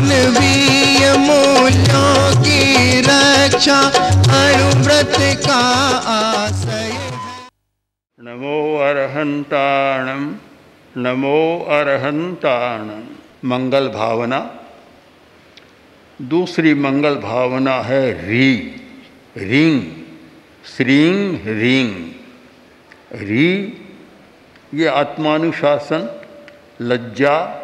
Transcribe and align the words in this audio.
मानवीय 0.00 1.16
मूल्यों 1.18 2.42
की 2.42 3.00
रक्षा 3.00 3.80
अणुव्रत 4.36 5.16
का 5.46 5.58
आशय 6.12 6.92
नमो 8.20 8.78
अरहंताणम 8.78 10.22
नमो 10.96 11.66
अरहंताणम 11.68 13.02
मंगल 13.48 13.88
भावना। 13.88 14.40
दूसरी 16.22 16.74
मंगल 16.74 17.14
भावना 17.14 17.76
है 17.82 18.28
री। 18.28 18.54
रिंग 19.36 19.82
श्रींग 20.76 21.40
रिंग 21.46 21.94
री, 23.12 23.48
ये 24.74 24.86
आत्मानुशासन, 24.86 26.20
लज्जा 26.80 27.59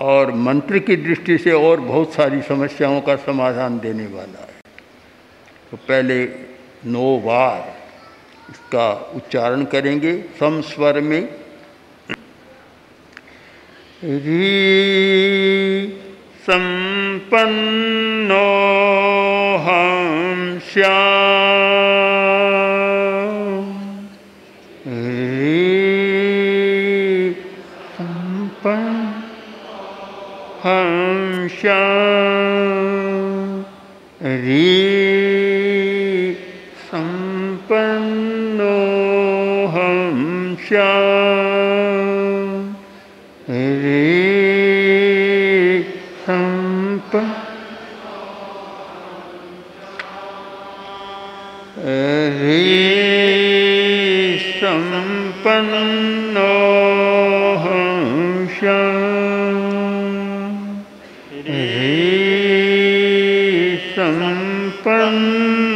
और 0.00 0.32
मंत्र 0.32 0.78
की 0.78 0.96
दृष्टि 0.96 1.38
से 1.38 1.52
और 1.52 1.80
बहुत 1.80 2.14
सारी 2.14 2.42
समस्याओं 2.42 3.00
का 3.00 3.16
समाधान 3.16 3.78
देने 3.78 4.06
वाला 4.06 4.40
है। 4.40 4.60
तो 5.70 5.76
पहले 5.88 6.28
नौ 6.86 7.18
बार 7.18 7.76
इसका 8.50 9.12
उच्चारण 9.16 9.64
करेंगे 9.64 10.24
सम 10.40 10.60
स्वर 10.60 11.00
में। 11.00 11.28
री 14.04 16.02
संपन्नो 16.42 18.38
हम 19.58 20.60
श्याम 20.72 21.19
हम 30.64 31.46
श्याम 31.50 32.19
रे 61.48 61.66
संपन्नो 63.94 65.69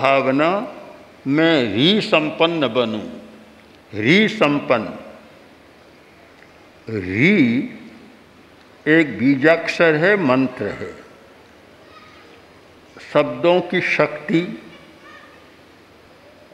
भावना 0.00 0.50
मैं 1.26 1.74
री 1.74 2.00
संपन्न 2.00 2.68
बनूं। 2.68 3.06
री 3.92 4.28
संपन्न 4.28 4.98
री 6.88 7.36
एक 8.86 9.18
बीजाक्षर 9.18 9.94
है, 9.94 10.16
मंत्र 10.16 10.66
है। 10.72 10.92
शब्दों 13.12 13.60
की 13.60 13.80
शक्ति 13.80 14.40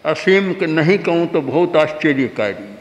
असीम 0.05 0.55
नहीं 0.71 0.99
कहूँ 0.99 1.27
तो 1.27 1.41
बहुत 1.43 1.77
आश्चर्यकारी 1.77 2.75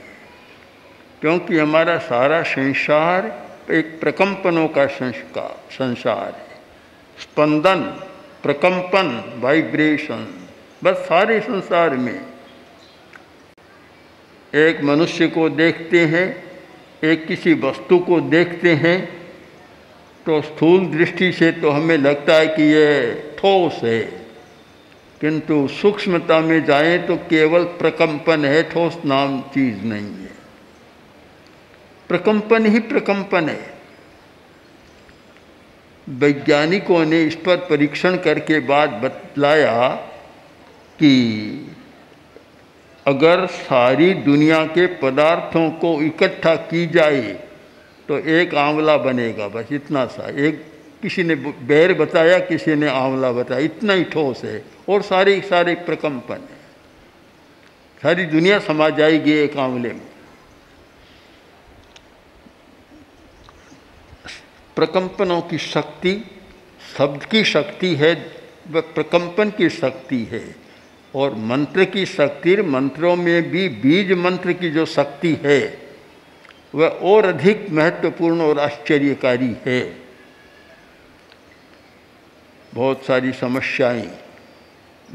क्योंकि 1.22 1.58
हमारा 1.58 1.97
सारा 1.97 2.42
संसार 2.44 3.26
एक 3.72 4.00
प्रकंपनों 4.00 4.68
का 4.68 4.86
संस्कार, 4.88 5.56
संसार 5.72 6.32
है। 6.32 6.58
स्पंदन, 7.18 7.82
प्रकंपन 8.44 9.08
वाइब्रेशन 9.40 10.26
बस 10.85 10.96
सारे 10.96 11.40
संसार 11.40 11.90
में 11.90 12.25
एक 14.56 14.81
मनुष्य 14.84 15.28
को 15.28 15.50
देखते 15.50 16.06
हैं, 16.06 16.28
एक 17.03 17.25
किसी 17.28 17.53
वस्तु 17.53 18.00
को 18.00 18.19
देखते 18.22 18.73
हैं 18.73 18.97
तो 20.25 20.41
स्थूल 20.41 20.85
दृष्टि 20.85 21.31
से 21.31 21.51
तो 21.51 21.69
हमें 21.69 21.97
लगता 21.97 22.34
है 22.34 22.47
कि 22.47 22.63
ये 22.63 23.13
ठोस 23.40 23.84
है। 23.84 24.00
किंतु 25.22 25.68
सूक्ष्मता 25.68 26.40
में 26.40 26.63
जाएँ 26.66 26.97
तो 27.00 27.16
केवल 27.16 27.63
प्रकंपन 27.63 28.46
है, 28.46 28.63
ठोस 28.63 28.97
नाम 29.06 29.41
चीज़ 29.41 29.84
नहीं 29.84 30.16
है। 30.16 30.34
प्रकंपन 32.09 32.66
ही 32.66 32.79
प्रकंपन 32.79 33.50
है। 33.50 33.73
वैज्ञानिकों 36.09 37.06
ने 37.06 37.23
इस 37.23 37.35
पर 37.35 37.56
परीक्षण 37.69 38.17
करके 38.17 38.59
बाद 38.59 38.90
बतलाया 39.03 40.12
कि 41.00 41.72
अगर 43.08 43.46
सारी 43.46 44.14
दुनिया 44.14 44.66
के 44.66 44.86
पदार्थों 44.88 45.70
को 45.72 46.02
इकट्ठा 46.02 46.56
की 46.56 46.86
जाए 46.88 47.22
तो 48.10 48.18
एक 48.18 48.56
आंवला 48.56 48.98
बनेगा, 48.98 49.48
बस 49.48 49.72
इतना 49.72 50.06
सा। 50.06 50.30
एक 50.30 50.66
किसी 51.02 51.24
ने 51.24 51.36
बैर 51.36 51.94
बताया, 51.94 52.40
किसी 52.40 52.76
ने 52.76 52.88
आंवला 52.88 53.32
बताया, 53.32 53.62
इतना 53.62 53.94
ही 53.94 54.04
ठोस 54.04 54.44
है, 54.44 54.66
और 54.90 55.02
सारे 55.02 55.42
सारे 55.42 55.76
प्रकंपन 55.76 56.34
है। 56.34 56.64
सारी 58.02 58.26
दुनिया 58.26 58.60
समा 58.60 58.90
जाएगी 58.90 59.32
एक 59.32 59.58
आंवले 59.58 59.90
में। 59.90 60.08
प्रकंपनों 64.76 65.42
की 65.42 65.58
शक्ति, 65.58 66.14
शब्द 66.98 67.26
की 67.26 67.44
शक्ति 67.44 67.96
है 67.96 68.14
वह 68.72 68.82
प्रकंपन 68.82 69.50
की 69.50 69.70
शक्ति 69.70 70.24
है। 70.24 70.65
और 71.16 71.36
मंत्र 71.36 71.86
की 71.86 72.06
शक्ति, 72.06 72.62
मंत्रों 72.62 73.16
में 73.16 73.50
भी 73.50 73.70
बीज 73.70 74.12
मंत्र 74.12 74.53
की 74.53 74.70
जो 74.70 74.86
शक्ति 74.86 75.38
है, 75.44 75.81
वह 76.76 76.88
और 76.88 77.26
अधिक 77.26 77.70
महत्वपूर्ण 77.70 78.42
और 78.42 78.59
आश्चर्यकारी 78.59 79.56
है। 79.66 79.98
बहुत 82.74 83.06
सारी 83.06 83.31
समस्याएँ 83.31 84.12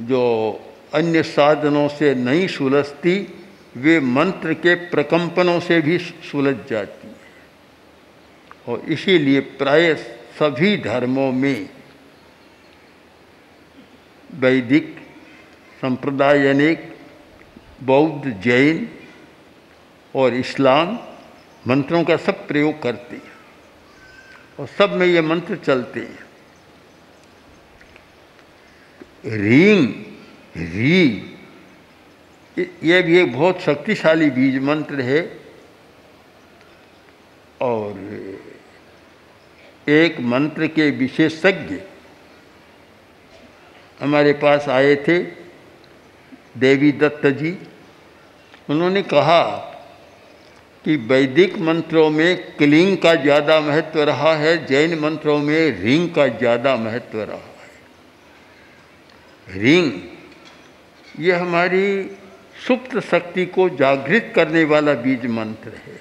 जो 0.01 0.61
अन्य 0.95 1.23
साधनों 1.23 1.89
से 1.89 2.15
नहीं 2.15 2.49
सुलझती, 2.49 3.35
वे 3.77 4.01
मंत्र 4.01 4.55
के 4.55 4.75
प्रकंपनों 4.75 5.61
से 5.61 5.81
भी 5.81 5.99
सुलझ 5.99 6.57
जाती 6.71 7.09
हैं। 7.09 7.17
और 8.69 8.81
इसीलिए 8.81 9.41
प्राय 9.41 9.95
सभी 10.39 10.77
धर्मों 10.77 11.33
में 11.33 11.69
वैदिक 14.35 15.00
संप्रदायनिक 15.81 16.97
बौद्ध 17.83 18.31
जैन 18.43 18.89
और 20.15 20.35
इस्लाम 20.35 20.99
मंत्रों 21.69 22.05
का 22.05 22.17
सब 22.17 22.47
प्रयोग 22.49 22.83
करते 22.83 23.17
हैं 23.17 23.33
और 24.59 24.67
सब 24.67 24.93
में 24.93 25.07
ये 25.07 25.21
मंत्र 25.21 25.57
चलते 25.57 26.01
हैं। 26.01 26.29
रींग 29.27 29.89
री 30.57 31.37
ये 32.59 33.03
भी 33.03 33.19
एक 33.19 33.33
बहुत 33.33 33.61
शक्तिशाली 33.61 34.31
बीज 34.31 34.63
मंत्र 34.63 35.01
है 35.01 35.21
और 37.61 37.99
एक 39.89 40.21
मंत्र 40.21 40.67
के 40.67 40.91
विशेषज्ञ 40.91 41.81
हमारे 44.01 44.33
पास 44.33 44.69
आए 44.69 44.95
थे 45.09 45.40
देवी 46.55 46.93
दत्त 46.93 47.27
जी, 47.33 47.57
उन्होंने 48.71 49.03
कहा 49.05 49.43
कि 50.85 50.97
वैदिक 51.09 51.59
मंत्रों 51.59 52.09
में 52.11 52.37
क्लिंग 52.57 52.97
का 52.99 53.15
ज़्यादा 53.15 53.61
महत्व 53.61 54.03
रहा 54.03 54.35
है, 54.35 54.67
जैन 54.67 54.99
मंत्रों 54.99 55.39
में 55.39 55.81
रिंग 55.81 56.09
का 56.15 56.27
ज़्यादा 56.29 56.77
महत्व 56.77 57.21
रहा 57.21 57.37
है। 57.37 57.71
रिंग, 59.61 59.93
ये 61.21 61.33
हमारी 61.33 62.11
सुप्त 62.67 62.99
शक्ति 63.01 63.45
को 63.47 63.69
जागृत 63.77 64.33
करने 64.35 64.65
वाला 64.65 64.95
बीज 64.95 65.27
मंत्र 65.29 65.71
है। 65.87 65.99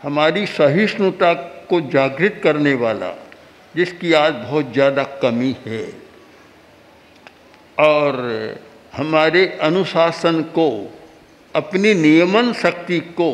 हमारी 0.00 0.46
सहिष्णुता 0.46 1.32
को 1.70 1.80
जागृत 1.90 2.40
करने 2.42 2.74
वाला, 2.74 3.10
जिसकी 3.74 4.12
आज 4.14 4.32
बहुत 4.34 4.72
ज़्यादा 4.72 5.02
कमी 5.22 5.56
है। 5.66 5.84
और 7.78 8.12
हमारे 8.92 9.46
अनुशासन 9.62 10.42
को, 10.42 10.68
अपनी 11.54 11.94
नियमन 11.94 12.52
शक्ति 12.52 12.98
को 13.00 13.30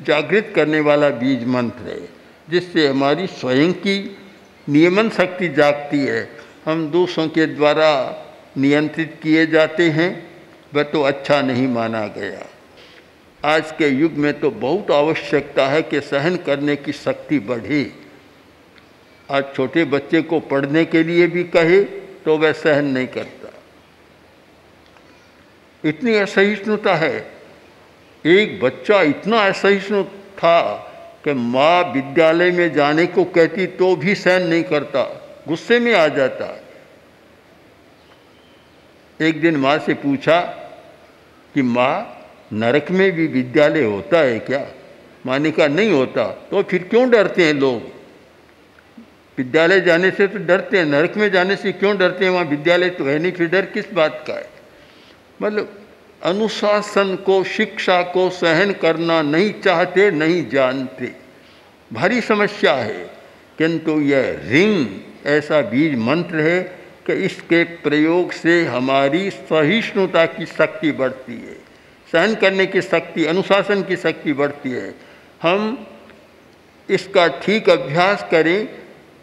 जागृत 0.00 0.52
करने 0.56 0.80
वाला 0.80 1.08
बीज 1.08 1.44
मंत्र 1.46 1.88
है, 1.88 2.08
जिससे 2.50 2.86
हमारी 2.88 3.26
स्वयं 3.26 3.72
की 3.72 4.16
नियमन 4.68 5.08
शक्ति 5.08 5.48
जागती 5.48 5.98
है। 5.98 6.28
हम 6.64 6.86
दूसरों 6.90 7.28
के 7.28 7.46
द्वारा 7.46 7.90
नियंत्रित 8.58 9.18
किए 9.22 9.46
जाते 9.46 9.88
हैं, 9.90 10.10
वह 10.74 10.82
तो 10.82 11.02
अच्छा 11.02 11.40
नहीं 11.42 11.68
माना 11.68 12.06
गया। 12.06 12.46
आज 13.44 13.72
के 13.72 13.88
युग 13.88 14.12
में 14.12 14.32
तो 14.40 14.50
बहुत 14.50 14.90
आवश्यकता 14.90 15.66
है 15.68 15.82
कि 15.82 16.00
सहन 16.00 16.36
करने 16.36 16.76
की 16.76 16.92
शक्ति 16.92 17.38
बढ़े। 17.38 17.92
आज 19.28 19.44
छोटे 19.56 19.84
बच्चे 19.84 20.22
को 20.22 20.40
पढ़ने 20.40 20.84
के 20.84 21.02
लिए 21.02 21.26
भी 21.26 21.44
कहे 21.44 21.82
तो 22.24 22.36
वह 22.38 22.52
सहन 22.52 22.84
नहीं 22.84 23.06
करता। 23.06 23.41
इतनी 25.84 26.14
असहिष्णुता 26.14 26.94
है। 26.94 27.16
एक 28.24 28.60
बच्चा 28.60 29.00
इतना 29.02 29.40
असहिष्णु 29.40 30.02
था 30.38 30.60
कि 31.24 31.32
माँ 31.32 31.82
विद्यालय 31.92 32.50
में 32.50 32.72
जाने 32.74 33.06
को 33.06 33.24
कहती 33.24 33.66
तो 33.66 33.94
भी 33.96 34.14
सहन 34.14 34.46
नहीं 34.46 34.62
करता, 34.62 35.02
गुस्से 35.48 35.78
में 35.78 35.94
आ 35.94 36.06
जाता। 36.08 36.46
एक 39.20 39.40
दिन 39.40 39.56
माँ 39.56 39.78
से 39.78 39.94
पूछा 39.94 40.40
कि 41.54 41.62
माँ, 41.62 42.18
नरक 42.52 42.90
में 42.90 43.10
भी 43.12 43.26
विद्यालय 43.26 43.84
होता 43.84 44.18
है 44.18 44.38
क्या? 44.38 44.66
माँ 45.26 45.38
ने 45.38 45.50
कहा, 45.50 45.66
नहीं 45.66 45.90
होता। 45.92 46.24
तो 46.50 46.62
फिर 46.62 46.82
क्यों 46.82 47.10
डरते 47.10 47.44
हैं 47.44 47.54
लोग? 47.54 47.82
विद्यालय 49.38 49.80
जाने 49.80 50.10
से 50.10 50.26
तो 50.26 50.38
डरते 50.38 50.78
हैं, 50.78 50.84
नरक 50.84 51.16
में 51.16 51.30
जाने 51.30 51.56
से 51.56 51.72
क्यों 51.72 51.96
डरते 51.98 52.24
हैं? 52.24 52.32
वहाँ 52.32 52.44
विद्यालय 52.44 52.90
तो 52.90 53.04
है 53.04 53.18
नहीं, 53.18 53.32
फिर 53.32 53.48
डर 53.48 53.66
किस 53.66 53.92
बात 53.92 54.24
का 54.26 54.34
है? 54.34 54.61
मतलब 55.42 55.78
अनुशासन 56.22 57.14
को, 57.16 57.42
शिक्षा 57.44 58.00
को 58.02 58.28
सहन 58.30 58.72
करना 58.72 59.20
नहीं 59.22 59.52
चाहते, 59.60 60.10
नहीं 60.10 60.48
जानते। 60.48 61.10
भारी 61.90 62.20
समस्या 62.20 62.74
है, 62.74 63.10
किंतु 63.58 64.00
यह 64.00 64.40
रिंग 64.44 64.86
ऐसा 65.26 65.60
बीज 65.60 65.94
मंत्र 65.98 66.40
है 66.40 66.60
कि 67.06 67.12
इसके 67.24 67.62
प्रयोग 67.82 68.32
से 68.32 68.64
हमारी 68.66 69.30
सहिष्णुता 69.30 70.24
की 70.26 70.46
शक्ति 70.46 70.92
बढ़ती 70.92 71.32
है। 71.32 71.56
सहन 72.12 72.34
करने 72.34 72.66
की 72.66 72.82
शक्ति, 72.82 73.24
अनुशासन 73.24 73.82
की 73.82 73.96
शक्ति 73.96 74.32
बढ़ती 74.32 74.70
है। 74.70 74.94
हम 75.42 75.86
इसका 76.88 77.26
ठीक 77.40 77.70
अभ्यास 77.70 78.26
करें 78.30 78.66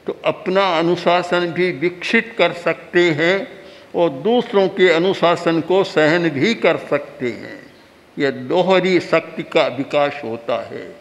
तो 0.07 0.19
अपना 0.25 0.63
अनुशासन 0.79 1.47
भी 1.47 1.71
विकसित 1.71 2.33
कर 2.37 2.53
सकते 2.53 3.09
हैं। 3.11 3.58
और 3.95 4.09
दूसरों 4.09 4.67
के 4.69 4.89
अनुशासन 4.89 5.61
को 5.61 5.83
सहन 5.83 6.29
भी 6.29 6.55
कर 6.55 6.77
सकते 6.77 7.31
हैं। 7.31 7.73
यह 8.17 8.31
दोहरी 8.31 8.99
शक्ति 8.99 9.43
का 9.43 9.67
विकास 9.67 10.21
होता 10.23 10.61
है। 10.67 10.95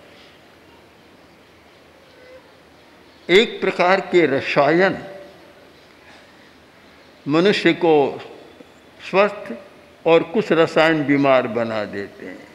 एक 3.31 3.61
प्रकार 3.61 4.01
के 4.01 4.27
रसायन 4.27 4.99
मनुष्य 7.29 7.73
को 7.73 8.21
स्वस्थ 9.11 9.53
और 10.07 10.23
कुछ 10.23 10.53
रसायन 10.53 11.05
बीमार 11.05 11.47
बना 11.47 11.85
देते 11.85 12.27
हैं। 12.27 12.49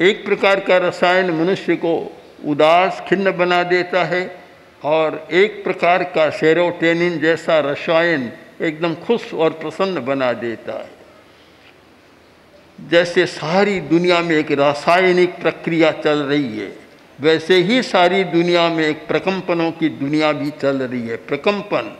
एक 0.00 0.24
प्रकार 0.24 0.60
का 0.60 0.76
रसायन 0.78 1.30
मनुष्य 1.30 1.76
को 1.76 2.16
उदास, 2.44 3.02
खिन्न 3.08 3.36
बना 3.36 3.62
देता 3.62 4.04
है 4.04 4.44
और 4.84 5.28
एक 5.32 5.64
प्रकार 5.64 6.04
का 6.04 6.30
सेरोटेनिन 6.30 7.18
जैसा 7.18 7.60
रसायन 7.60 8.32
एकदम 8.60 8.94
खुश 8.94 9.34
और 9.34 9.50
प्रसन्न 9.50 10.04
बना 10.04 10.32
देता 10.32 10.72
है। 10.72 10.90
जैसे 12.78 13.26
सारी 13.26 13.80
दुनिया 13.80 14.20
में 14.20 14.36
एक 14.36 14.50
रासायनिक 14.52 15.40
प्रक्रिया 15.40 15.90
चल 15.92 16.18
रही 16.18 16.58
है, 16.58 16.76
वैसे 17.20 17.62
ही 17.62 17.82
सारी 17.82 18.24
दुनिया 18.24 18.68
में 18.68 18.84
एक 18.86 19.06
प्रकंपनों 19.06 19.70
की 19.72 19.88
दुनिया 19.88 20.32
भी 20.32 20.50
चल 20.50 20.82
रही 20.82 21.08
है। 21.08 21.16
प्रकंपन, 21.16 21.96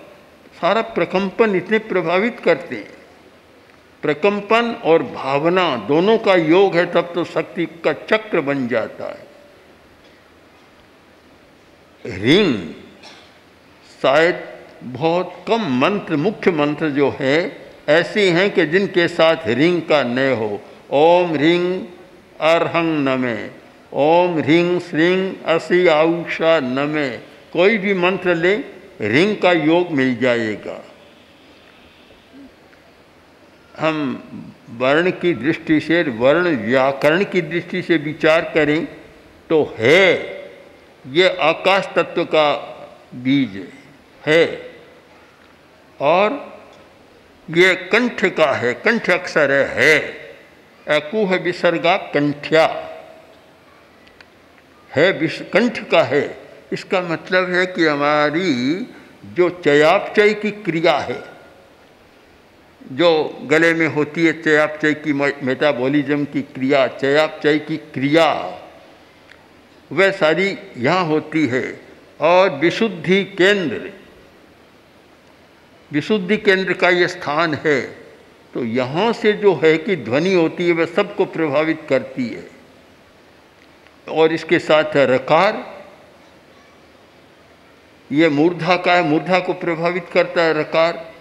सारा 0.60 0.82
प्रकंपन 0.82 1.54
इतने 1.56 1.78
प्रभावित 1.78 2.40
करते 2.40 2.76
हैं। 2.76 2.96
प्रकंपन 4.02 4.70
और 4.84 5.02
भावना 5.02 5.76
दोनों 5.76 6.18
का 6.18 6.34
योग 6.34 6.76
है, 6.76 6.86
तब 6.92 7.12
तो 7.14 7.24
शक्ति 7.24 7.66
का 7.66 7.92
चक्र 7.92 8.40
बन 8.40 8.68
जाता 8.68 9.04
है। 9.04 9.26
रिंग 12.04 12.54
शायद 14.02 14.57
बहुत 14.82 15.44
कम 15.48 15.80
मंत्र, 15.80 16.16
मुख्य 16.16 16.50
मंत्र 16.50 16.90
जो 16.90 17.16
है, 17.20 17.68
ऐसे 17.88 18.30
हैं 18.30 18.50
कि 18.50 18.66
जिनके 18.66 19.08
साथ 19.08 19.36
रिंग 19.46 19.82
का 19.82 20.02
न 20.02 20.18
हो। 20.18 20.60
ओम 20.90 21.34
रिंग 21.36 21.84
अरहंग 22.40 23.08
नमे। 23.08 23.50
ओम 23.92 24.38
रिंग 24.38 24.80
श्रिंग 24.80 25.34
असी 25.44 25.86
आउषा 25.86 26.60
नमे। 26.60 27.08
कोई 27.52 27.78
भी 27.78 27.94
मंत्र 27.94 28.34
ले, 28.34 28.56
रिंग 29.00 29.36
का 29.36 29.52
योग 29.52 29.90
मिल 29.90 30.16
जाएगा। 30.16 30.84
हम 33.78 34.24
वर्ण 34.76 35.10
की 35.10 35.34
दृष्टि 35.34 35.80
से, 35.80 36.02
वर्ण 36.02 36.56
व्याकरण 36.56 37.24
की 37.24 37.40
दृष्टि 37.40 37.82
से 37.82 37.96
विचार 37.96 38.50
करें 38.54 38.84
तो 39.50 39.74
है, 39.78 40.14
ये 41.06 41.28
आकाश 41.28 41.88
तत्व 41.96 42.24
का 42.24 42.54
बीज 43.14 43.68
है। 44.26 44.67
और 46.00 46.36
ये 47.48 47.74
कंठ 47.92 48.24
का 48.34 48.52
है 48.52 48.72
कंठ 48.74 49.10
अक्षर 49.10 49.50
है, 49.68 49.98
अकुह 50.86 51.34
विसर्गा 51.36 51.96
कंठ्या। 52.14 52.66
है 54.90 55.12
कंठ 55.52 55.78
का 55.90 56.02
है। 56.02 56.22
इसका 56.72 57.00
मतलब 57.00 57.50
है 57.50 57.64
कि 57.66 57.86
हमारी 57.86 58.52
जो 59.34 59.48
चयापचय 59.64 60.34
की 60.34 60.50
क्रिया 60.50 60.96
है 60.98 61.22
जो 62.92 63.10
गले 63.50 63.72
में 63.74 63.86
होती 63.86 64.24
है 64.26 64.32
चयापचय 64.42 64.94
की 64.96 65.12
मेटाबॉलिज्म 65.12 66.24
की 66.24 66.42
क्रिया 66.44 66.86
चयापचय 66.86 67.58
की 67.58 67.76
क्रिया 67.76 68.26
वह 69.90 70.10
सारी 70.10 70.56
यहाँ 70.76 71.04
होती 71.04 71.46
है। 71.46 71.64
और 72.20 72.50
विशुद्धि 72.50 73.24
केंद्र 73.24 73.90
विशुद्धि 75.92 76.36
केंद्र 76.36 76.72
का 76.72 76.88
ये 76.88 77.08
स्थान 77.08 77.54
है 77.54 77.80
तो 78.54 78.64
यहाँ 78.64 79.12
से 79.12 79.32
जो 79.32 79.54
है 79.54 79.78
कि 79.78 79.96
ध्वनि 79.96 80.34
होती 80.34 80.66
है, 80.66 80.72
वह 80.72 80.86
सबको 80.86 81.24
प्रभावित 81.24 81.80
करती 81.88 82.28
है। 82.28 82.50
और 84.08 84.32
इसके 84.32 84.58
साथ 84.58 84.84
है 84.84 85.06
रकार। 85.06 85.84
ये 88.12 88.28
मूर्धा 88.28 88.76
का 88.76 88.94
है, 88.94 89.02
मूर्धा 89.02 89.38
को 89.38 89.52
प्रभावित 89.52 90.06
करता 90.12 90.42
है 90.42 90.52
रकार। 90.54 91.12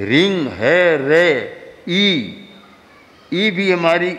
रिंग 0.00 0.48
है, 0.48 1.08
रे, 1.08 1.56
ई। 1.88 2.34
ई 3.34 3.50
भी 3.50 3.72
हमारी 3.72 4.16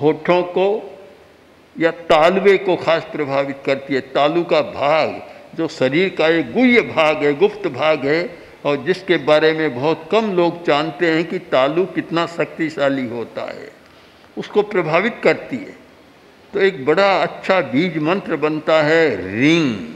होठों 0.00 0.42
को 0.42 0.98
या 1.80 1.90
तालवे 1.90 2.58
को 2.58 2.76
खास 2.76 3.06
प्रभावित 3.12 3.56
करती 3.66 3.94
है, 3.94 4.00
तालु 4.00 4.44
का 4.44 4.60
भाग। 4.60 5.33
जो 5.54 5.68
शरीर 5.68 6.14
का 6.18 6.28
एक 6.28 6.52
गुह्य 6.52 6.80
भाग 6.80 7.24
है, 7.24 7.34
गुप्त 7.34 7.68
भाग 7.68 8.06
है, 8.06 8.38
और 8.64 8.84
जिसके 8.84 9.16
बारे 9.16 9.52
में 9.52 9.74
बहुत 9.74 10.08
कम 10.12 10.32
लोग 10.32 10.64
जानते 10.66 11.10
हैं 11.10 11.24
कि 11.24 11.38
तालु 11.38 11.84
कितना 11.86 12.26
शक्तिशाली 12.26 13.06
होता 13.08 13.42
है, 13.52 13.70
उसको 14.38 14.62
प्रभावित 14.62 15.20
करती 15.24 15.56
है। 15.56 15.76
तो 16.52 16.60
एक 16.60 16.84
बड़ा 16.86 17.22
अच्छा 17.22 17.60
बीज 17.60 17.98
मंत्र 17.98 18.36
बनता 18.36 18.82
है, 18.82 19.34
रिंग। 19.40 19.94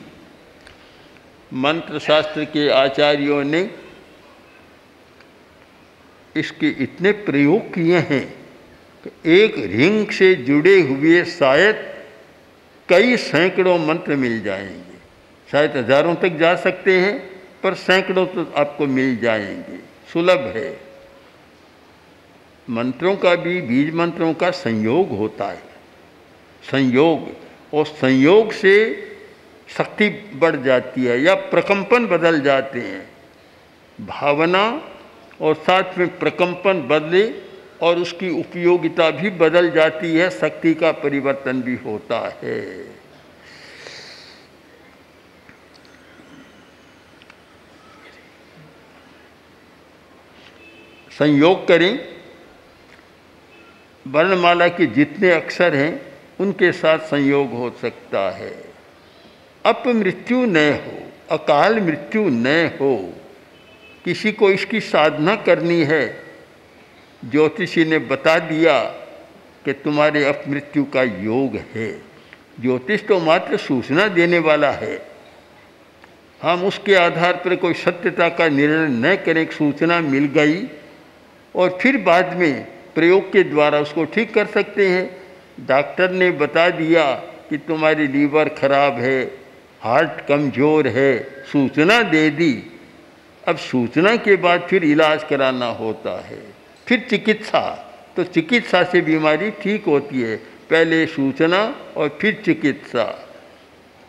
मंत्र 1.53 1.99
शास्त्र 1.99 2.45
के 2.45 2.69
आचार्यों 2.69 3.45
ने 3.45 3.71
इसके 6.37 6.69
इतने 6.69 7.13
प्रयोग 7.13 7.75
किए 7.75 7.99
हैं 7.99 8.25
कि 9.05 9.37
एक 9.45 9.55
रिंग 9.59 10.07
से 10.09 10.35
जुड़े 10.35 10.81
हुए 10.81 11.25
शायद 11.25 11.77
कई 12.89 13.17
सैकड़ों 13.17 13.79
मंत्र 13.79 14.17
मिल 14.17 14.43
जाएँगे। 14.43 14.88
शायद 15.53 15.77
हज़ारों 15.77 16.15
तक 16.15 16.29
जा 16.29 16.57
सकते 16.57 16.99
हैं, 17.01 17.19
पर 17.63 17.75
सैकड़ों 17.75 18.27
तो 18.27 18.53
आपको 18.57 18.87
मिल 18.87 19.17
जाएँगे। 19.17 19.79
सुलभ 20.13 20.41
है। 20.57 20.81
मंत्रों 22.71 23.17
का 23.17 23.35
भी, 23.35 23.61
बीज 23.61 23.95
मंत्रों 23.95 24.35
का 24.35 24.51
संयोग 24.51 25.11
होता 25.11 25.45
है। 25.45 25.63
संयोग, 26.71 27.29
और 27.75 27.87
संयोग 27.87 28.53
से 28.53 29.05
शक्ति 29.69 30.09
बढ़ 30.35 30.57
जाती 30.57 31.05
है, 31.05 31.23
या 31.23 31.35
प्रकंपन 31.35 32.07
बदल 32.07 32.41
जाते 32.41 32.81
हैं। 32.81 33.11
भावना 34.01 34.83
और 35.41 35.55
साथ 35.55 35.99
में 35.99 36.19
प्रकंपन 36.19 36.89
बदले, 36.89 37.35
और 37.83 37.99
उसकी 37.99 38.31
उपयोगिता 38.31 39.11
भी 39.11 39.31
बदल 39.31 39.71
जाती 39.71 40.15
है, 40.15 40.31
शक्ति 40.31 40.75
का 40.75 40.93
परिवर्तन 40.93 41.63
भी 41.63 41.75
होता 41.75 42.39
है। 42.43 42.98
संयोग 51.19 51.69
करें। 51.69 52.09
वर्णमाला 54.07 54.69
के 54.69 54.87
जितने 54.87 55.31
अक्षर 55.31 55.75
हैं, 55.75 56.03
उनके 56.41 56.73
साथ 56.73 56.99
संयोग 56.99 57.53
हो 57.53 57.75
सकता 57.83 58.31
है। 58.31 58.65
अपमृत्यु 59.67 60.47
न 60.47 60.57
हो, 60.57 61.11
अकाल 61.37 61.81
मृत्यु 61.81 62.29
न 62.29 62.71
हो, 62.81 63.15
किसी 64.05 64.33
को 64.33 64.51
इसकी 64.51 64.81
साधना 64.81 65.37
करनी 65.37 65.83
है। 65.85 66.23
ज्योतिषी 67.31 67.85
ने 67.85 67.99
बता 67.99 68.39
दिया 68.39 68.83
कि 69.65 69.73
तुम्हारे 69.73 70.25
अपमृत्यु 70.25 70.85
का 70.85 71.03
योग 71.03 71.57
है। 71.75 71.93
ज्योतिष 72.61 73.07
तो 73.07 73.21
मात्र 73.21 73.57
सूचना 73.57 74.09
देने 74.09 74.39
वाला 74.39 74.71
है। 74.71 75.07
हम 76.43 76.65
उसके 76.65 76.95
आधार 76.95 77.33
पर 77.33 77.57
कोई 77.57 77.75
सत्यता 77.75 78.29
का 78.29 78.49
निर्णय 78.49 79.13
न 79.13 79.17
करें 79.17 79.47
सूचना 79.47 80.01
मिल 80.01 80.25
गई। 80.25 80.78
और 81.55 81.79
फिर 81.83 81.97
बाद 82.03 82.37
में 82.37 82.65
प्रयोग 82.95 83.33
के 83.33 83.43
द्वारा 83.45 83.81
उसको 83.81 84.05
ठीक 84.05 84.33
कर 84.35 84.47
सकते 84.47 84.89
हैं। 84.89 85.67
डॉक्टर 85.67 86.11
ने 86.11 86.31
बता 86.33 86.69
दिया 86.71 87.05
कि 87.51 87.57
तुम्हारी 87.59 88.07
लीवर 88.07 88.49
खराब 88.55 88.99
है, 88.99 89.23
हार्ट 89.83 90.27
कमज़ोर 90.29 90.89
है, 90.89 91.45
सूचना 91.53 92.03
दे 92.05 92.29
दी। 92.31 92.53
अब 93.45 93.57
सूचना 93.57 94.15
के 94.17 94.37
बाद 94.37 94.67
फिर 94.71 94.85
इलाज 94.85 95.25
कराना 95.25 95.67
होता 95.75 96.21
है। 96.23 96.43
फिर 96.87 97.07
चिकित्सा 97.11 97.85
तो 98.17 98.25
चिकित्सा 98.25 98.83
से 98.85 99.01
बीमारी 99.01 99.51
ठीक 99.63 99.85
होती 99.85 100.21
है, 100.21 100.37
पहले 100.71 101.07
सूचना 101.07 101.63
और 101.97 102.17
फिर 102.21 102.43
चिकित्सा। 102.45 103.05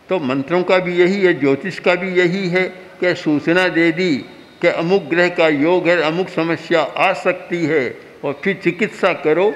तो 0.09 0.19
मंत्रों 0.19 0.61
का 0.63 0.77
भी 0.77 0.95
यही 0.97 1.21
है, 1.21 1.33
ज्योतिष 1.33 1.79
का 1.79 1.95
भी 1.95 2.09
यही 2.13 2.47
है 2.49 2.63
कि 2.99 3.13
सूचना 3.15 3.67
दे 3.67 3.91
दी? 3.91 4.25
कि 4.61 4.67
अमुक 4.67 5.03
ग्रह 5.03 5.29
का 5.29 5.47
योग 5.47 5.87
है, 5.87 6.01
अमुक 6.01 6.29
समस्या 6.29 6.81
आ 6.81 7.13
सकती 7.13 7.65
है। 7.65 7.97
और 8.23 8.41
फिर 8.43 8.59
चिकित्सा 8.63 9.13
करो। 9.13 9.55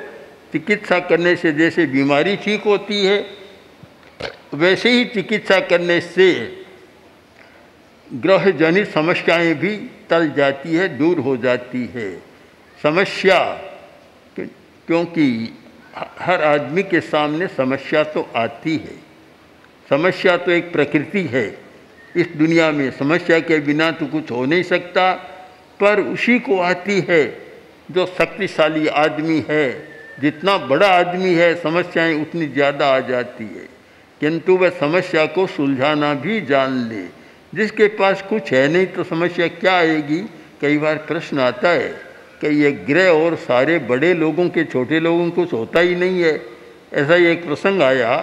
चिकित्सा 0.52 1.00
करने 1.00 1.36
से 1.36 1.52
जैसे 1.52 1.86
बीमारी 1.86 2.36
ठीक 2.36 2.62
होती 2.62 3.06
है, 3.06 3.26
वैसे 4.54 4.90
ही 4.90 5.06
चिकित्सा 5.06 5.60
करने 5.60 6.02
से 6.02 6.58
ग्रह 8.14 8.52
जनित 8.52 8.88
समस्याएँ 8.88 9.54
भी 9.54 9.78
टल 10.10 10.32
जाती 10.32 10.76
है, 10.76 10.98
दूर 10.98 11.20
हो 11.20 11.38
जाती 11.38 11.86
है। 11.86 12.22
समस्या, 12.84 13.40
क्योंकि 14.40 15.58
हर 16.20 16.44
आदमी 16.44 16.84
के 16.84 17.02
सामने 17.02 17.48
समस्या 17.48 18.04
तो 18.04 18.30
आती 18.36 18.78
है। 18.78 18.96
समस्या 19.90 20.38
तो 20.38 20.52
एक 20.52 20.72
प्रकृति 20.72 21.22
है। 21.22 21.63
इस 22.16 22.28
दुनिया 22.38 22.72
में 22.72 22.90
समस्या 22.92 23.40
के 23.40 23.60
बिना 23.60 23.92
तो 23.92 24.06
कुछ 24.06 24.32
हो 24.32 24.46
नहीं 24.46 24.64
सकता, 24.64 25.14
पर 25.80 26.00
उसी 26.02 26.38
को 26.40 26.60
आती 26.60 27.00
है 27.10 27.26
जो 27.92 28.06
शक्तिशाली 28.10 28.88
आदमी 28.88 29.44
है। 29.50 29.94
जितना 30.22 30.58
बड़ा 30.58 30.88
आदमी 30.90 31.34
है, 31.34 31.54
समस्याएँ 31.56 32.22
उतनी 32.22 32.48
ज़्यादा 32.48 32.88
आ 32.88 33.00
जाती 33.00 33.44
है। 33.44 33.68
किंतु 34.22 34.58
वह 34.58 34.70
समस्या 34.70 35.26
को 35.26 35.46
सुलझाना 35.48 36.14
भी 36.14 36.40
जान 36.42 36.78
ले। 36.90 37.04
जिसके 37.54 37.88
पास 37.98 38.22
कुछ 38.22 38.52
है 38.54 38.68
नहीं 38.68 38.86
तो 38.88 39.04
समस्या 39.04 39.48
क्या 39.50 39.76
आएगी? 39.78 40.20
कई 40.62 40.78
बार 40.78 40.98
प्रश्न 41.08 41.40
आता 41.40 41.70
है 41.70 41.90
कि 42.42 42.48
ये 42.64 42.72
ग्रह 42.88 43.10
और 43.10 43.36
सारे 43.36 43.78
बड़े 43.80 44.14
लोगों 44.14 44.48
के 44.50 44.64
छोटे 44.64 45.00
लोगों 45.00 45.30
को 45.30 45.36
कुछ 45.36 45.54
होता 45.54 45.80
ही 45.80 45.96
नहीं 45.96 46.22
है। 46.22 46.40
ऐसा 46.94 47.16
ही 47.16 47.26
एक 47.26 47.46
प्रसंग 47.46 47.82
आया 47.82 48.16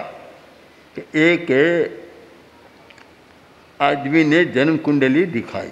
कि 0.95 1.01
एक 1.21 1.45
आदमी 3.81 4.23
ने 4.23 4.43
जन्म 4.45 4.77
कुंडली 4.77 5.23
दिखाई। 5.25 5.71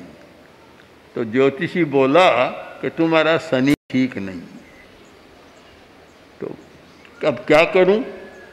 तो 1.15 1.23
ज्योतिषी 1.25 1.83
बोला 1.85 2.29
कि 2.81 2.89
तुम्हारा 2.89 3.37
शनि 3.37 3.73
ठीक 3.89 4.17
नहीं 4.17 4.41
तो 6.41 6.55
अब 7.27 7.43
क्या 7.47 7.63
करूँ? 7.63 7.99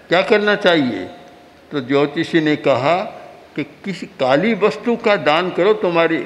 क्या 0.09 0.23
करना 0.23 0.55
चाहिए? 0.55 1.05
तो 1.73 1.81
ज्योतिषी 1.81 2.41
ने 2.41 2.57
कहा 2.57 2.97
कि 3.57 3.65
किसी 3.85 4.07
काली 4.21 4.55
वस्तु 4.55 4.97
का 4.97 5.17
दान 5.17 5.51
करो, 5.51 5.73
तुम्हारी 5.73 6.19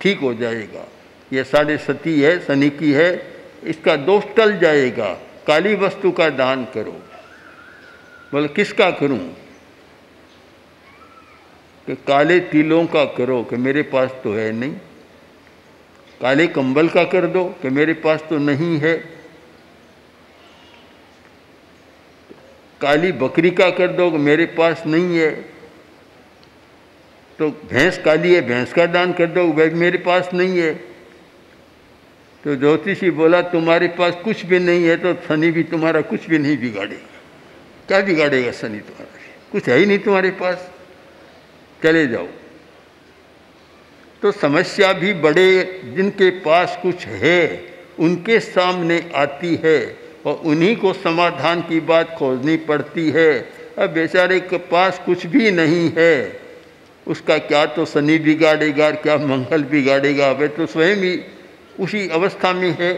ठीक 0.00 0.20
हो 0.20 0.32
जाएगा। 0.34 0.86
ये 1.32 1.44
साढ़े 1.44 1.76
सती 1.78 2.20
है, 2.20 2.38
शनि 2.40 2.70
की 2.70 2.92
है, 2.92 3.10
इसका 3.64 3.96
दोष 3.96 4.24
टल 4.36 4.58
जाएगा। 4.58 5.12
काली 5.46 5.74
वस्तु 5.74 6.10
का 6.10 6.28
दान 6.30 6.64
करो। 6.64 6.92
बोले, 8.32 8.48
किसका 8.48 8.90
करूँ? 8.90 9.18
कि 11.86 11.94
काले 12.06 12.38
तिलों 12.40 12.86
का 12.86 13.04
करो 13.04 13.42
कि 13.44 13.56
मेरे 13.56 13.82
पास 13.82 14.10
तो 14.24 14.32
है 14.32 14.50
नहीं। 14.52 14.72
काले 16.20 16.46
कंबल 16.46 16.88
का 16.88 17.04
कर 17.04 17.26
दो 17.26 17.44
कि 17.62 17.68
मेरे 17.68 17.94
पास 17.94 18.24
तो 18.30 18.38
नहीं 18.38 18.78
है। 18.78 18.96
काली 22.80 23.12
बकरी 23.12 23.50
का 23.50 23.70
कर 23.70 23.88
दो 23.88 24.10
कि 24.10 24.18
मेरे 24.18 24.46
पास 24.46 24.82
नहीं 24.86 25.18
है। 25.18 25.30
तो 27.38 27.48
भैंस 27.50 27.98
काली 27.98 28.34
है, 28.34 28.40
भैंस 28.40 28.72
का 28.72 28.86
दान 28.86 29.12
कर 29.12 29.26
दो 29.26 29.46
वह 29.46 29.74
मेरे 29.74 29.98
पास 29.98 30.30
नहीं 30.34 30.58
है। 30.58 30.74
तो 32.44 32.56
ज्योतिषी 32.56 33.10
बोला, 33.10 33.40
तुम्हारे 33.42 33.88
पास 33.88 34.14
कुछ 34.24 34.44
भी 34.46 34.58
नहीं 34.58 34.84
है 34.84 34.96
तो 34.96 35.14
शनि 35.28 35.50
भी 35.50 35.62
तुम्हारा 35.62 36.00
कुछ 36.00 36.28
भी 36.28 36.38
नहीं 36.38 36.58
बिगाड़ेगा। 36.58 37.18
क्या 37.88 38.00
बिगाड़ेगा 38.00 38.52
शनि 38.52 38.78
तुम्हारा? 38.78 39.18
कुछ 39.52 39.68
है 39.68 39.78
ही 39.78 39.86
नहीं 39.86 39.98
तुम्हारे 39.98 40.30
पास। 40.30 40.70
चले 41.82 42.06
जाओ। 42.06 42.26
तो 44.22 44.32
समस्या 44.32 44.92
भी 44.92 45.12
बड़े 45.12 45.80
जिनके 45.96 46.30
पास 46.30 46.78
कुछ 46.82 47.06
है 47.06 47.64
उनके 47.98 48.40
सामने 48.40 49.10
आती 49.14 49.54
है 49.64 49.96
और 50.26 50.42
उन्हीं 50.44 50.76
को 50.76 50.92
समाधान 50.92 51.60
की 51.60 51.80
बात 51.80 52.14
खोजनी 52.18 52.56
पड़ती 52.56 53.10
है। 53.10 53.32
अब 53.78 53.90
बेचारे 53.90 54.40
के 54.40 54.56
पास 54.56 55.00
कुछ 55.06 55.26
भी 55.26 55.50
नहीं 55.50 55.90
है 55.96 56.40
उसका 57.06 57.38
क्या 57.38 57.66
तो 57.66 57.84
शनि 57.84 58.18
बिगाड़ेगा 58.18 58.90
क्या 58.90 59.16
मंगल 59.16 59.62
बिगाड़ेगा? 59.64 60.30
वे 60.30 60.48
तो 60.48 60.66
स्वयं 60.66 60.96
ही 60.96 61.20
उसी 61.80 62.08
अवस्था 62.08 62.52
में 62.52 62.76
है। 62.80 62.92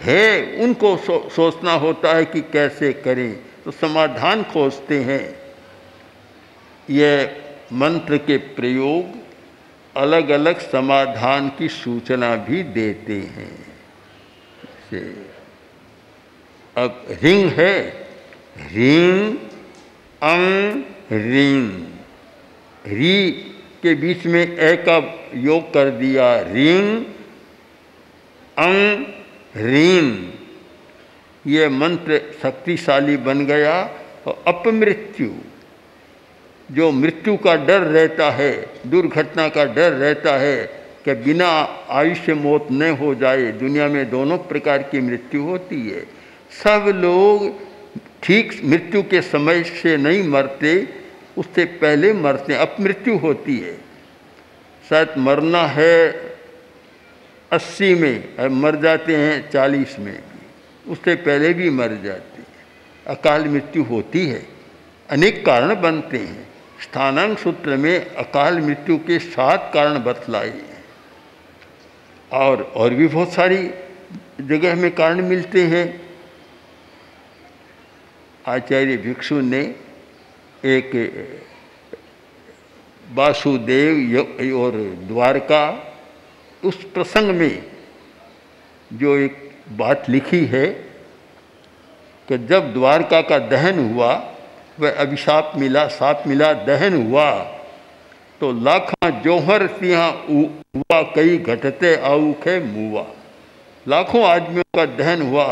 है 0.00 0.62
उनको 0.62 0.96
सो, 0.96 1.28
सोचना 1.36 1.72
होता 1.72 2.14
है 2.16 2.24
कि 2.24 2.40
कैसे 2.40 2.92
करें। 2.92 3.32
तो 3.64 3.70
समाधान 3.70 4.42
खोजते 4.42 4.98
हैं। 5.00 5.36
यह 6.90 7.43
मंत्र 7.72 8.16
के 8.16 8.36
प्रयोग 8.36 9.24
अलग 9.96 10.28
अलग 10.28 10.58
समाधान 10.58 11.48
की 11.48 11.68
सूचना 11.68 12.36
भी 12.36 12.62
देते 12.62 13.12
हैं। 13.12 13.66
से, 14.90 15.26
अब 16.76 17.06
रिंग 17.22 17.50
है। 17.50 17.90
रिंग, 18.72 19.38
अंग, 20.22 20.84
रिंग। 21.12 21.84
री 22.86 23.30
के 23.82 23.94
बीच 23.94 24.26
में 24.26 24.58
ए 24.58 24.76
का 24.76 25.28
योग 25.34 25.74
कर 25.74 25.90
दिया। 25.90 26.40
रिंग, 26.40 27.04
अंग, 28.58 29.06
रिंग। 29.56 30.32
ये 31.46 31.68
मंत्र 31.68 32.22
शक्तिशाली 32.42 33.16
बन 33.16 33.46
गया 33.46 33.90
और 34.26 34.44
अपमृत्यु। 34.46 35.30
जो 36.72 36.90
मृत्यु 36.92 37.36
का 37.36 37.54
डर 37.56 37.80
रहता 37.80 38.30
है, 38.30 38.52
दुर्घटना 38.86 39.48
का 39.48 39.64
डर 39.64 39.92
रहता 39.92 40.36
है 40.38 40.84
कि 41.04 41.14
बिना 41.14 41.48
आयुष्य 41.90 42.34
मौत 42.34 42.68
न 42.70 42.90
हो 42.90 43.14
जाए, 43.14 43.52
दुनिया 43.52 43.88
में 43.88 44.10
दोनों 44.10 44.38
प्रकार 44.38 44.82
की 44.82 45.00
मृत्यु 45.00 45.42
होती 45.42 45.80
है। 45.90 46.04
सब 46.62 46.92
लोग 46.96 47.50
ठीक 48.22 48.60
मृत्यु 48.64 49.02
के 49.02 49.20
समय 49.22 49.62
से 49.62 49.96
नहीं 49.96 50.22
मरते, 50.28 50.88
उससे 51.38 51.64
पहले 51.64 52.12
मरते 52.12 52.54
अब 52.54 52.76
मृत्यु 52.80 53.16
होती 53.16 53.58
है। 53.58 53.76
शायद 54.90 55.14
मरना 55.18 55.66
है 55.66 56.08
अस्सी 57.52 57.94
में 57.94 58.48
मर 58.60 58.76
जाते 58.76 59.16
हैं 59.16 59.50
चालीस 59.50 59.98
में 59.98 60.14
भी, 60.14 60.92
उससे 60.92 61.14
पहले 61.14 61.52
भी 61.54 61.70
मर 61.70 61.98
जाते 62.04 62.38
हैं। 62.38 62.46
अकाल 63.06 63.44
मृत्यु 63.44 63.82
होती 63.82 64.26
है, 64.26 64.42
अनेक 65.08 65.44
कारण 65.46 65.74
बनते 65.80 66.18
हैं। 66.18 66.53
स्थानांक 66.82 67.38
सूत्र 67.38 67.76
में 67.76 68.14
अकाल 68.14 68.60
मृत्यु 68.60 68.98
के 68.98 69.18
सात 69.18 69.70
कारण 69.74 69.98
बतलाए 69.98 70.52
और 72.32 72.62
और 72.62 72.94
भी 72.94 73.06
बहुत 73.06 73.32
सारी 73.32 73.70
जगह 74.40 74.74
में 74.74 74.94
कारण 74.94 75.22
मिलते 75.22 75.62
हैं। 75.62 75.86
आचार्य 78.46 78.96
भिक्षु 78.96 79.40
ने 79.40 79.60
एक, 80.64 80.90
वासुदेव 83.12 84.18
और 84.56 84.72
द्वारका, 85.08 85.92
उस 86.64 86.84
प्रसंग 86.84 87.30
में 87.30 87.62
जो 88.92 89.16
एक 89.16 89.50
बात 89.68 90.08
लिखी 90.08 90.44
है 90.44 90.66
कि 92.28 92.38
जब 92.38 92.72
द्वारका 92.72 93.20
का 93.20 93.38
दहन 93.38 93.94
हुआ 93.94 94.33
वह 94.78 94.94
अभिशाप 95.00 95.52
मिला, 95.56 95.86
साप 95.88 96.22
मिला, 96.26 96.52
दहन 96.64 96.94
हुआ। 97.02 97.30
तो 98.40 98.52
लाखा 98.54 99.08
जौहर 99.20 99.66
सिंहा 99.68 100.06
हुआ, 100.28 101.02
कई 101.14 101.36
घटते 101.38 101.94
आऊखे 102.04 102.58
मुआ। 102.62 103.04
लाखों 103.86 104.24
आदमियों 104.24 104.62
का 104.76 104.84
दहन 104.96 105.22
हुआ 105.22 105.44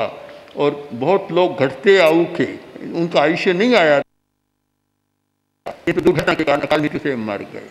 और 0.57 0.89
बहुत 0.93 1.29
लोग 1.33 1.59
घटते 1.59 1.99
आऊखे 1.99 2.47
उनका 2.95 3.21
आयुष्य 3.21 3.53
नहीं 3.53 3.75
आया 3.77 4.01
तो 5.67 6.01
दुर्घटना 6.01 6.35
के 6.35 6.45
कारण 6.45 6.61
अकाल 6.61 6.87
से 6.95 7.15
मर 7.19 7.43
गए। 7.53 7.69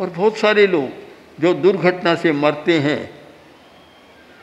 और 0.00 0.10
बहुत 0.10 0.36
सारे 0.36 0.66
लोग 0.66 1.40
जो 1.40 1.52
दुर्घटना 1.56 2.14
से 2.14 2.32
मरते 2.32 2.78
हैं, 2.78 2.98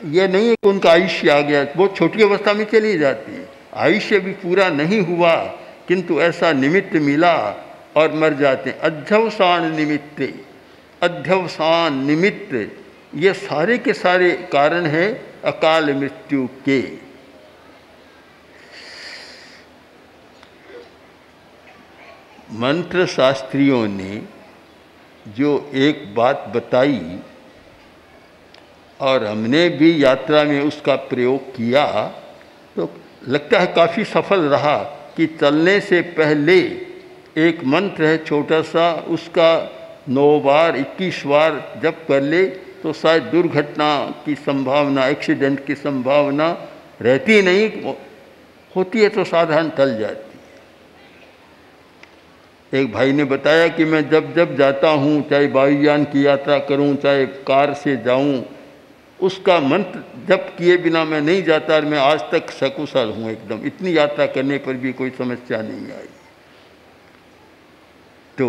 ये 0.01 0.27
नहीं 0.27 0.47
है 0.49 0.55
कि 0.55 0.69
उनका 0.69 0.91
आयुष्य 0.91 1.29
आ 1.29 1.39
गया, 1.41 1.63
बहुत 1.75 1.95
छोटी 1.97 2.23
अवस्था 2.23 2.53
में 2.53 2.65
चली 2.65 2.97
जाती 2.97 3.31
है। 3.31 3.47
आयुष्य 3.75 4.19
भी 4.19 4.31
पूरा 4.33 4.69
नहीं 4.71 4.99
हुआ। 5.01 5.35
किंतु 5.87 6.19
ऐसा 6.21 6.51
निमित्त 6.53 6.95
मिला 7.01 7.35
और 7.97 8.13
मर 8.13 8.33
जाते 8.33 8.69
हैं। 8.69 8.79
अध्यवसान 8.79 9.71
निमित्त 9.75 10.21
अध्यवसान 11.01 11.97
निमित्त, 12.05 12.53
ये 13.15 13.33
सारे 13.33 13.77
के 13.77 13.93
सारे 13.93 14.31
कारण 14.51 14.85
हैं 14.85 15.09
अकाल 15.43 15.93
मृत्यु 15.93 16.47
के। 16.65 16.81
मंत्र 22.53 23.05
शास्त्रियों 23.05 23.87
ने 23.87 24.21
जो 25.25 25.51
एक 25.75 26.13
बात 26.15 26.51
बताई 26.55 27.19
और 28.99 29.25
हमने 29.25 29.67
भी 29.69 30.03
यात्रा 30.03 30.43
में 30.43 30.61
उसका 30.61 30.95
प्रयोग 31.05 31.51
किया 31.55 31.85
तो 32.75 32.89
लगता 33.27 33.59
है 33.59 33.67
काफ़ी 33.67 34.03
सफल 34.05 34.41
रहा। 34.49 34.77
कि 35.17 35.25
चलने 35.41 35.79
से 35.79 36.01
पहले 36.17 36.59
एक 37.37 37.63
मंत्र 37.65 38.05
है 38.05 38.17
छोटा 38.25 38.61
सा, 38.61 38.93
उसका 39.07 39.71
नौ 40.09 40.39
बार, 40.39 40.75
इक्कीस 40.77 41.23
बार 41.25 41.79
जब 41.83 42.05
कर 42.07 42.21
ले 42.21 42.45
तो 42.83 42.93
शायद 42.93 43.23
दुर्घटना 43.23 43.89
की 44.25 44.35
संभावना, 44.35 45.07
एक्सीडेंट 45.07 45.65
की 45.65 45.75
संभावना 45.75 46.47
रहती 47.01 47.41
नहीं, 47.41 47.93
होती 48.75 49.01
है 49.01 49.09
तो 49.09 49.23
साधारण 49.23 49.69
टल 49.69 49.97
जाती 49.97 50.37
है। 52.73 52.81
एक 52.81 52.91
भाई 52.93 53.11
ने 53.11 53.23
बताया 53.23 53.67
कि 53.67 53.85
मैं 53.85 54.09
जब 54.09 54.33
जब 54.35 54.55
जाता 54.57 54.89
हूँ, 54.89 55.21
चाहे 55.29 55.47
वायुयान 55.47 56.03
की 56.03 56.25
यात्रा 56.25 56.57
करूँ, 56.59 56.95
चाहे 56.95 57.25
कार 57.25 57.73
से 57.73 57.95
जाऊँ 57.97 58.43
उसका 59.19 59.59
मंत्र 59.59 60.03
जब 60.27 60.49
किए 60.57 60.77
बिना 60.77 61.03
मैं 61.05 61.21
नहीं 61.21 61.43
जाता 61.43 61.75
और 61.75 61.85
मैं 61.85 61.97
आज 61.97 62.21
तक 62.31 62.51
सकुशल 62.51 63.13
हूँ 63.17 63.31
एकदम। 63.31 63.65
इतनी 63.65 63.97
यात्रा 63.97 64.25
करने 64.25 64.57
पर 64.57 64.73
भी 64.73 64.91
कोई 64.93 65.09
समस्या 65.09 65.61
नहीं 65.61 65.91
आई। 65.91 66.07
तो 68.37 68.47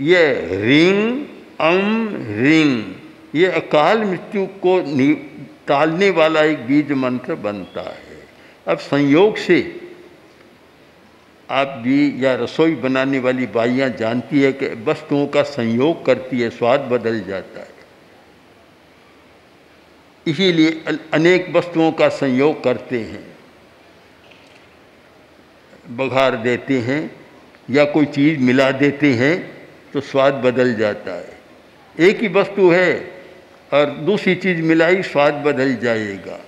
ये 0.00 0.24
रिंग, 0.62 1.24
अम 1.60 2.08
रिंग, 2.38 2.84
ये 3.34 3.46
अकाल 3.52 4.04
मृत्यु 4.04 4.46
को 4.64 4.78
टालने 5.68 6.10
वाला 6.10 6.42
एक 6.42 6.66
बीज 6.66 6.92
मंत्र 6.92 7.34
बनता 7.36 7.82
है। 7.82 8.22
अब 8.66 8.78
संयोग 8.78 9.36
से 9.36 9.58
आप 11.48 11.68
भी 11.84 12.24
या 12.24 12.34
रसोई 12.34 12.74
बनाने 12.74 13.18
वाली 13.18 13.46
बाइयाँ 13.46 13.88
जानती 13.90 14.40
है 14.42 14.52
कि 14.52 14.66
वस्तुओं 14.84 15.26
का 15.26 15.42
संयोग 15.42 16.04
करती 16.06 16.40
है, 16.40 16.50
स्वाद 16.50 16.80
बदल 16.80 17.20
जाता 17.20 17.60
है। 17.60 17.76
इसीलिए 20.28 20.70
अनेक 21.12 21.46
वस्तुओं 21.56 21.90
का 21.92 22.08
संयोग 22.08 22.62
करते 22.64 22.98
हैं। 23.00 23.26
बघार 25.96 26.36
देते 26.36 26.78
हैं 26.78 27.00
या 27.70 27.84
कोई 27.84 28.06
चीज़ 28.06 28.38
मिला 28.40 28.70
देते 28.72 29.12
हैं 29.14 29.36
तो 29.92 30.00
स्वाद 30.00 30.34
बदल 30.34 30.74
जाता 30.74 31.12
है। 31.12 31.38
एक 31.98 32.20
ही 32.20 32.28
वस्तु 32.28 32.70
है 32.70 32.92
और 33.72 33.90
दूसरी 34.04 34.34
चीज़ 34.34 34.60
मिलाई 34.62 35.02
स्वाद 35.02 35.34
बदल 35.46 35.74
जाएगा। 35.76 36.38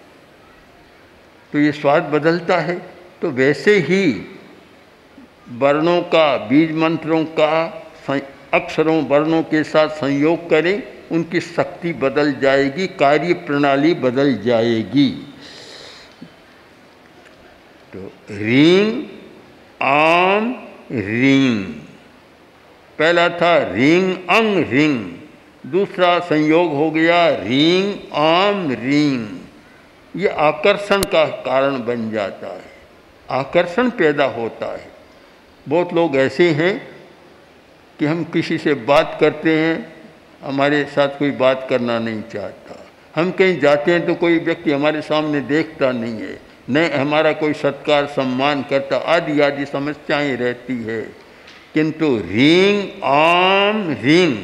तो 1.53 1.59
ये 1.59 1.73
स्वाद 1.73 2.03
बदलता 2.03 2.59
है। 2.59 2.77
तो 3.23 3.31
वैसे 3.31 3.77
ही 3.79 4.05
वर्णों 5.51 6.01
का, 6.03 6.37
बीज 6.49 6.73
मंत्रों 6.73 7.25
का 7.25 7.87
अक्षरों, 8.55 9.03
वर्णों 9.07 9.43
के 9.43 9.63
साथ 9.65 9.89
संयोग 9.97 10.49
करें। 10.51 10.83
उनकी 11.13 11.41
शक्ति 11.41 11.93
बदल 11.93 12.33
जाएगी 12.33 12.87
कार्य 12.87 13.35
प्रणाली 13.35 13.95
बदल 13.95 14.35
जाएगी। 14.35 15.11
तो 17.93 18.13
रिंग, 18.31 19.05
आम, 19.83 20.69
रिंग। 20.93 21.65
पहला 22.99 23.29
था 23.29 23.73
रिंग, 23.73 24.17
अंग, 24.17 24.67
रिंग। 24.71 25.13
दूसरा 25.67 26.19
संयोग 26.19 26.73
हो 26.73 26.91
गया 26.91 27.29
रिंग, 27.29 27.95
आम, 28.13 28.71
रिंग। 28.71 29.39
ये 30.17 30.29
आकर्षण 30.29 31.03
का 31.03 31.25
कारण 31.25 31.85
बन 31.85 32.11
जाता 32.11 32.47
है। 32.47 32.73
आकर्षण 33.31 33.91
पैदा 33.91 34.25
होता 34.25 34.73
है। 34.73 34.93
बहुत 35.69 35.93
लोग 35.93 36.17
ऐसे 36.17 36.51
हैं 36.51 36.89
कि 37.99 38.07
हम 38.07 38.25
किसी 38.25 38.59
से 38.59 38.75
बात 38.75 39.17
करते 39.21 39.59
हैं 39.59 40.00
हमारे 40.43 40.85
साथ 40.85 41.09
कोई 41.09 41.31
बात 41.31 41.67
करना 41.71 41.99
नहीं 41.99 42.23
चाहता। 42.33 42.87
हम 43.15 43.31
कहीं 43.31 43.59
जाते 43.61 43.93
हैं 43.93 44.07
तो 44.07 44.15
कोई 44.15 44.39
व्यक्ति 44.39 44.73
हमारे 44.73 45.01
सामने 45.03 45.41
देखता 45.41 45.91
नहीं 45.93 46.21
है, 46.21 46.39
न 46.71 46.91
हमारा 47.01 47.33
कोई 47.33 47.53
सत्कार, 47.53 48.07
सम्मान 48.07 48.63
करता, 48.63 48.97
आदि 48.97 49.41
आदि 49.41 49.65
समस्याएँ 49.67 50.37
रहती 50.37 50.83
है। 50.83 51.03
किंतु 51.75 52.17
रिंग, 52.27 52.89
आम 53.05 53.97
रिंग, 54.03 54.37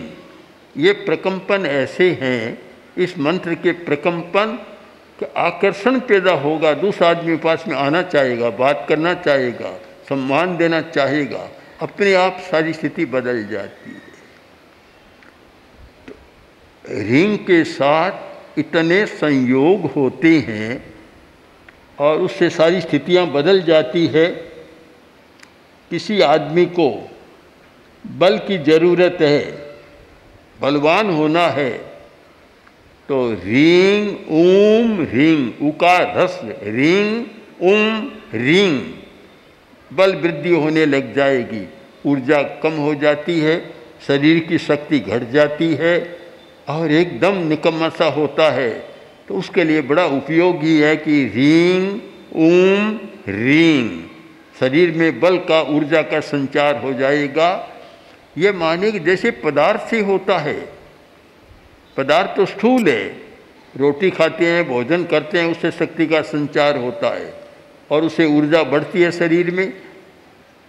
ये 0.76 0.92
प्रकंपन 0.92 1.66
ऐसे 1.66 2.10
हैं, 2.22 2.58
इस 2.98 3.18
मंत्र 3.18 3.54
के 3.54 3.72
प्रकंपन 3.72 4.58
का 5.22 5.32
आकर्षण 5.36 6.00
पैदा 6.00 6.32
होगा, 6.32 6.72
दूसरा 6.74 7.08
आदमी 7.08 7.36
पास 7.36 7.64
में 7.68 7.76
आना 7.76 8.02
चाहेगा, 8.02 8.50
बात 8.50 8.86
करना 8.88 9.14
चाहेगा, 9.14 9.78
सम्मान 10.08 10.56
देना 10.56 10.80
चाहेगा, 10.80 11.48
अपने 11.82 12.14
आप 12.14 12.42
सारी 12.50 12.72
स्थिति 12.72 13.04
बदल 13.04 13.46
जाती 13.46 13.90
है। 13.90 14.05
रिंग 16.88 17.38
के 17.38 17.62
साथ 17.64 18.58
इतने 18.58 19.04
संयोग 19.06 19.90
होते 19.92 20.38
हैं 20.38 20.82
और 21.98 22.20
उससे 22.20 22.50
सारी 22.50 22.80
स्थितियाँ 22.80 23.26
बदल 23.32 23.62
जाती 23.62 24.06
है, 24.06 24.26
किसी 25.90 26.20
आदमी 26.20 26.64
को 26.78 26.88
बल 28.04 28.38
की 28.38 28.58
ज़रूरत 28.64 29.18
है, 29.20 29.44
बलवान 30.60 31.10
होना 31.10 31.46
है 31.48 31.70
तो 33.08 33.30
रिंग, 33.32 34.08
ऊम, 34.30 35.00
रिंग, 35.12 35.68
उका, 35.68 35.98
रस, 36.16 36.40
रिंग 36.44 37.24
उम 37.62 38.10
रिंग, 38.34 38.80
बल 39.90 40.14
वृद्धि 40.14 40.50
होने 40.50 40.86
लग 40.86 41.14
जाएगी, 41.14 41.66
ऊर्जा 42.06 42.42
कम 42.62 42.76
हो 42.76 42.94
जाती 42.94 43.38
है, 43.40 43.58
शरीर 44.06 44.38
की 44.38 44.58
शक्ति 44.58 44.98
घट 45.00 45.30
जाती 45.30 45.74
है 45.74 46.15
और 46.68 46.92
एकदम 46.92 47.36
निकम्मा 47.48 47.88
सा 47.88 48.06
होता 48.10 48.50
है 48.50 48.70
तो 49.28 49.34
उसके 49.34 49.64
लिए 49.64 49.82
बड़ा 49.82 50.04
उपयोगी 50.06 50.78
है 50.78 50.96
कि 50.96 51.24
रींग, 51.34 52.00
ऊम, 52.36 52.98
रींग, 53.28 54.02
शरीर 54.60 54.92
में 54.92 55.20
बल 55.20 55.36
का 55.38 55.60
ऊर्जा 55.70 56.02
का 56.02 56.20
संचार 56.20 56.76
हो 56.76 56.92
जाएगा। 56.92 57.48
ये 58.38 58.52
माने 58.52 58.90
कि 58.92 58.98
जैसे 59.00 59.30
पदार्थ 59.30 59.88
से 59.90 60.00
होता 60.00 60.38
है, 60.38 60.60
पदार्थ 61.96 62.36
तो 62.36 62.46
स्थूल 62.46 62.88
है, 62.88 63.06
रोटी 63.74 64.10
खाते 64.10 64.46
हैं, 64.46 64.66
भोजन 64.68 65.04
करते 65.04 65.38
हैं, 65.38 65.50
उससे 65.50 65.70
शक्ति 65.70 66.06
का 66.06 66.20
संचार 66.22 66.76
होता 66.76 67.14
है 67.14 67.32
और 67.90 68.04
उसे 68.04 68.26
ऊर्जा 68.26 68.62
बढ़ती 68.64 69.02
है 69.02 69.10
शरीर 69.12 69.50
में 69.50 69.72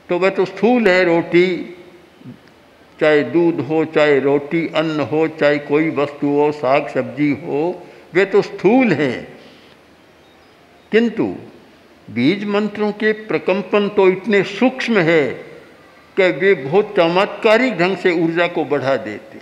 तो 0.10 0.18
वह 0.20 0.30
तो 0.30 0.46
स्थूल 0.46 0.88
है 0.88 1.04
रोटी। 1.06 1.77
चाहे 3.00 3.24
दूध 3.24 3.60
हो, 3.60 3.84
चाहे 3.86 4.20
रोटी, 4.20 4.68
अन्न 4.68 5.00
हो, 5.02 5.28
चाहे 5.28 5.58
कोई 5.60 5.90
वस्तु 5.90 6.28
हो, 6.28 6.52
साग 6.52 6.88
सब्ज़ी 6.88 7.32
हो, 7.32 7.84
वे 8.14 8.26
तो 8.26 8.42
स्थूल 8.42 8.94
हैं। 8.94 9.38
किंतु 10.92 11.36
बीज 12.10 12.44
मंत्रों 12.46 12.92
के 12.92 13.12
प्रकंपन 13.28 13.88
तो 13.90 14.08
इतने 14.08 14.44
सूक्ष्म 14.44 15.00
है 15.00 15.28
कि 16.18 16.30
वे 16.32 16.54
बहुत 16.56 16.94
चमत्कारिक 16.98 17.78
ढंग 17.78 17.98
से 17.98 18.12
ऊर्जा 18.24 18.48
को 18.48 18.64
बढ़ा 18.66 18.96
देते 18.98 19.40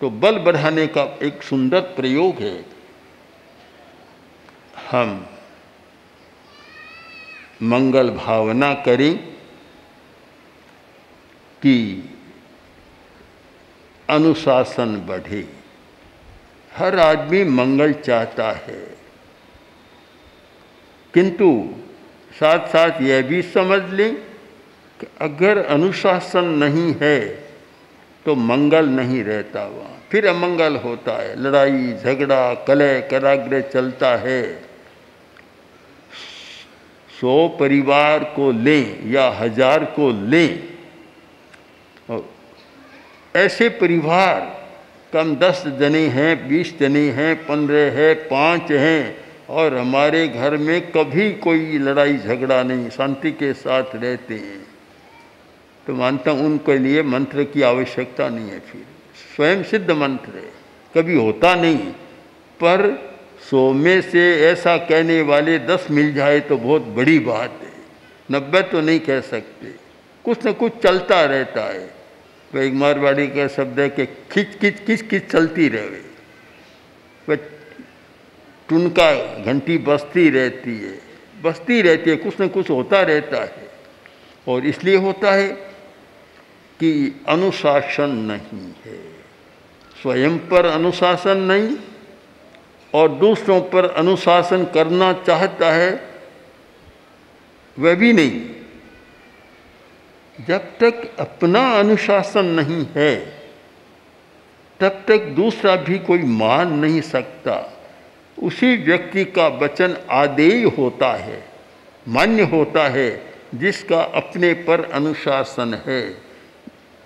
तो 0.00 0.10
बल 0.10 0.38
बढ़ाने 0.38 0.86
का 0.86 1.02
एक 1.22 1.42
सुंदर 1.42 1.80
प्रयोग 1.96 2.42
है। 2.42 2.64
हम 4.90 5.26
मंगल 7.62 8.10
भावना 8.10 8.72
करें 8.74 9.16
कि 11.62 11.74
अनुशासन 14.08 14.96
बढ़े। 15.08 15.44
हर 16.72 16.98
आदमी 16.98 17.44
मंगल 17.44 17.92
चाहता 17.92 18.50
है। 18.52 18.80
किंतु 21.14 21.74
साथ 22.40 22.68
साथ 22.68 23.00
यह 23.02 23.22
भी 23.22 23.42
समझ 23.42 23.82
लें 23.90 24.14
कि 25.00 25.06
अगर 25.20 25.58
अनुशासन 25.58 26.44
नहीं 26.44 26.94
है 27.00 27.20
तो 28.26 28.34
मंगल 28.34 28.88
नहीं 28.88 29.22
रहता 29.24 29.64
वहाँ। 29.66 30.00
फिर 30.10 30.26
अमंगल 30.26 30.76
होता 30.76 31.12
है। 31.22 31.40
लड़ाई, 31.40 31.92
झगड़ा, 31.92 32.54
कलह, 32.54 33.00
कराग्रह 33.00 33.60
चलता 33.60 34.16
है। 34.16 34.42
सौ 37.20 37.48
परिवार 37.48 38.24
को 38.24 38.50
लें 38.52 39.10
या 39.10 39.28
हज़ार 39.30 39.84
को 39.84 40.10
लें 40.28 40.71
ऐसे 43.34 43.68
परिवार 43.68 44.40
कम 45.12 45.34
दस 45.36 45.62
जने 45.80 46.06
हैं, 46.06 46.48
बीस 46.48 46.78
जने 46.78 47.08
हैं, 47.10 47.34
पंद्रह 47.46 47.92
है, 47.92 48.14
पाँच 48.14 48.70
हैं 48.70 49.16
और 49.48 49.76
हमारे 49.76 50.26
घर 50.28 50.56
में 50.56 50.80
कभी 50.90 51.30
कोई 51.32 51.78
लड़ाई 51.78 52.16
झगड़ा 52.16 52.62
नहीं, 52.62 52.88
शांति 52.90 53.32
के 53.32 53.52
साथ 53.52 53.94
रहते 53.94 54.34
हैं। 54.34 54.60
तो 55.86 55.94
मानता 55.94 56.30
हूँ 56.30 56.46
उनके 56.46 56.78
लिए 56.78 57.02
मंत्र 57.02 57.44
की 57.44 57.62
आवश्यकता 57.62 58.28
नहीं 58.28 58.50
है 58.50 58.58
फिर। 58.60 58.84
स्वयं 59.36 59.62
सिद्ध 59.62 59.90
मंत्र 59.90 60.36
है, 60.36 60.52
कभी 60.94 61.14
होता 61.14 61.54
नहीं। 61.54 61.78
पर 62.60 63.12
सौ 63.50 63.72
में 63.72 64.00
से 64.02 64.24
ऐसा 64.42 64.76
कहने 64.76 65.20
वाले 65.22 65.58
दस 65.58 65.86
मिल 65.90 66.12
जाए 66.14 66.40
तो 66.40 66.56
बहुत 66.56 66.82
बड़ी 66.96 67.18
बात 67.18 67.58
है। 67.62 67.72
नब्बे 68.30 68.62
तो 68.62 68.80
नहीं 68.80 69.00
कह 69.00 69.20
सकते। 69.20 69.74
कुछ 70.24 70.46
न 70.46 70.52
कुछ 70.52 70.72
चलता 70.82 71.24
रहता 71.24 71.64
है। 71.64 72.01
एक 72.58 72.72
मारवाड़ी 72.72 73.26
का 73.26 73.48
शब्द 73.48 73.80
है 73.80 73.88
कि 73.88 74.06
खिच 74.06 74.58
खिच 74.58 74.86
खिच 74.86 75.08
खिच 75.08 75.26
चलती 75.26 75.68
रहे। 75.68 76.12
वह 77.28 77.36
टुनका 78.68 79.42
घंटी 79.42 79.78
बसती 79.78 80.30
रहती 80.30 80.78
है। 80.78 81.00
बसती 81.42 81.82
रहती 81.82 82.10
है, 82.10 82.16
कुछ 82.16 82.40
न 82.40 82.48
कुछ 82.48 82.70
होता 82.70 83.02
रहता 83.02 83.42
है। 83.42 83.70
और 84.48 84.66
इसलिए 84.66 84.96
होता 84.96 85.32
है 85.32 85.48
कि 86.80 87.20
अनुशासन 87.28 88.10
नहीं 88.10 88.72
है। 88.84 89.12
स्वयं 90.02 90.38
पर 90.38 90.66
अनुशासन 90.66 91.36
नहीं 91.36 91.76
और 92.94 93.08
दूसरों 93.08 93.60
पर 93.60 93.84
अनुशासन 93.84 94.64
करना 94.64 95.12
चाहता 95.12 95.72
है, 95.72 96.08
वह 97.78 97.94
भी 97.94 98.12
नहीं। 98.12 98.61
जब 100.40 100.58
तक 100.58 101.16
अपना 101.20 101.72
अनुशासन 101.72 102.44
नहीं 102.44 102.86
है, 102.96 103.16
तब 104.80 105.04
तक 105.08 105.18
दूसरा 105.18 105.76
भी 105.76 105.98
कोई 105.98 106.18
मान 106.18 106.72
नहीं 106.72 107.00
सकता। 107.00 107.78
उसी 108.42 108.76
व्यक्ति 108.76 109.24
का 109.24 109.48
वचन 109.48 109.96
आदेय 110.10 110.64
होता 110.64 111.12
है, 111.12 111.44
मान्य 112.08 112.42
होता 112.42 112.88
है, 112.88 113.22
जिसका 113.54 114.00
अपने 114.02 114.52
पर 114.54 114.84
अनुशासन 114.84 115.82
है। 115.86 116.16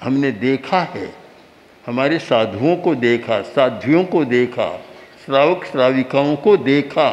हमने 0.01 0.31
देखा 0.33 0.81
है, 0.81 1.15
हमारे 1.87 2.19
साधुओं 2.19 2.77
को 2.77 2.95
देखा, 2.95 3.43
साध्वियों 3.43 4.05
को 4.05 4.25
देखा, 4.25 4.85
श्रावक 5.27 5.65
श्राविकाओं 5.65 6.37
को 6.37 6.57
देखा 6.57 7.11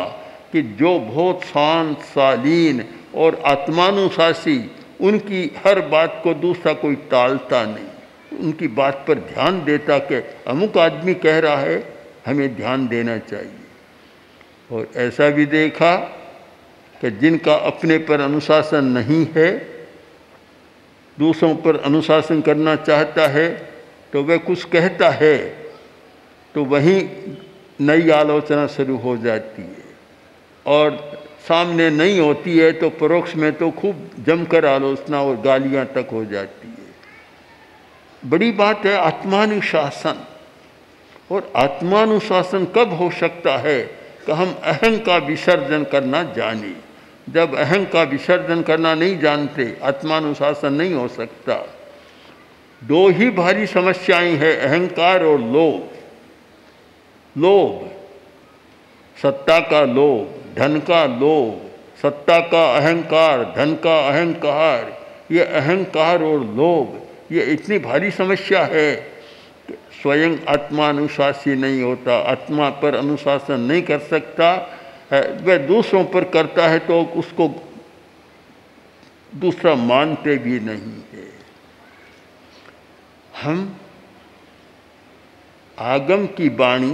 कि 0.52 0.62
जो 0.62 1.00
बहुत 1.00 1.44
शांत, 1.44 2.00
शालीन 2.00 2.86
और 3.16 3.42
आत्मानुशासी 3.46 4.72
उनकी 5.04 5.44
हर 5.66 5.82
बात 5.88 6.20
को 6.24 6.34
दूसरा 6.34 6.74
कोई 6.74 6.96
टालता 7.12 7.64
नहीं। 7.66 8.40
उनकी 8.40 8.68
बात 8.70 9.04
पर 9.08 9.20
ध्यान 9.26 9.64
देता 9.66 9.98
कि 10.02 10.16
अमुक 10.48 10.78
आदमी 10.78 11.14
कह 11.16 11.40
रहा 11.40 11.58
है, 11.58 11.78
हमें 12.26 12.56
ध्यान 12.56 12.88
देना 12.88 13.18
चाहिए। 13.20 13.62
और 14.72 14.88
ऐसा 14.98 15.30
भी 15.30 15.46
देखा 15.46 15.96
कि 16.96 17.12
जिनका 17.12 17.56
अपने 17.68 17.98
पर 17.98 18.22
अनुशासन 18.22 18.86
नहीं 18.88 19.26
है, 19.36 19.52
दूसरों 21.18 21.56
पर 21.56 21.78
अनुशासन 21.82 22.42
करना 22.42 22.76
चाहता 22.78 23.28
है 23.28 23.50
तो 24.14 24.24
वह 24.24 24.38
कुछ 24.38 24.64
कहता 24.64 25.10
है 25.12 25.38
तो 26.56 26.64
वहीं 26.66 27.02
नई 27.82 28.10
आलोचना 28.10 28.66
शुरू 28.68 28.98
हो 28.98 29.16
जाती 29.18 29.62
है। 29.62 29.84
और 30.66 31.13
सामने 31.48 31.90
नहीं 31.90 32.20
होती 32.20 32.58
है 32.58 32.72
तो 32.72 32.90
परोक्ष 32.90 33.36
में 33.36 33.54
तो 33.54 33.72
खूब 33.72 34.12
जमकर 34.28 34.66
आलोचना 34.66 35.22
और 35.22 35.36
गालियाँ 35.36 35.86
तक 35.86 36.08
हो 36.12 36.26
जाती 36.26 36.68
है। 36.68 36.84
बड़ी 38.30 38.52
बात 38.52 38.86
है, 38.86 38.98
आत्मानुशासन। 38.98 40.28
और 41.32 41.54
आत्मानुशासन 41.56 42.66
कब 42.66 42.94
हो 42.94 43.12
सकता 43.12 43.58
है 43.58 43.82
कि 44.26 44.32
हम 44.32 44.56
अहं 44.64 45.00
का 45.00 45.18
विसर्जन 45.18 45.84
करना 45.84 46.24
जाने? 46.24 46.76
जब 47.30 47.56
अहं 47.56 47.86
का 47.86 48.04
विसर्जन 48.04 48.62
करना 48.62 48.96
नहीं 48.96 49.20
जानते, 49.20 49.78
आत्मानुशासन 49.84 50.74
नहीं 50.74 50.94
हो 50.94 51.08
सकता। 51.08 51.76
दो 52.84 53.10
ही 53.10 53.30
भारी 53.30 53.68
समस्याएँ 53.68 54.32
हैं, 54.32 54.58
अहंकार 54.58 55.24
और 55.24 55.40
लोभ। 55.40 55.90
लोभ, 57.38 57.90
सत्ता 59.22 59.60
का 59.60 59.86
लोभ। 59.86 60.43
धन 60.56 60.80
का 60.80 61.06
लोभ, 61.06 61.62
सत्ता 62.02 62.40
का 62.48 62.66
अहंकार, 62.78 63.44
धन 63.56 63.74
का 63.84 63.98
अहंकार, 64.10 64.92
ये 65.32 65.44
अहंकार 65.44 66.24
और 66.24 66.44
लोभ, 66.56 67.00
ये 67.32 67.44
इतनी 67.54 67.78
भारी 67.80 68.12
समस्या 68.12 68.64
है 68.66 68.96
स्वयं 69.94 70.38
आत्मा 70.50 70.88
अनुशासी 70.90 71.56
नहीं 71.56 71.82
होता, 71.82 72.18
आत्मा 72.22 72.70
पर 72.82 72.96
अनुशासन 72.96 73.60
नहीं 73.62 73.82
कर 73.82 74.00
सकता 74.00 74.54
वह 75.14 75.58
दूसरों 75.68 76.04
पर 76.06 76.24
करता 76.30 76.68
है 76.68 76.80
तो 76.80 77.02
उसको 77.16 77.48
दूसरा 79.34 79.74
मानते 79.76 80.36
भी 80.38 80.60
नहीं 80.60 81.02
है। 81.14 81.28
हम 83.42 83.60
आगम 85.78 86.26
की 86.28 86.50
वाणी 86.56 86.92